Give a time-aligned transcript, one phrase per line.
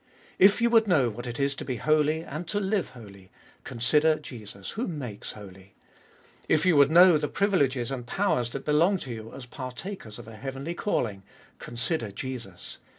[0.39, 3.29] If you would know what it is to be holy and to live holy,
[3.63, 5.75] consider Jesus who makes holy!
[6.49, 10.27] If you would know the privileges and powers that belong to you as partakers of
[10.27, 11.21] a heavenly calling,
[11.59, 12.79] consider Jesus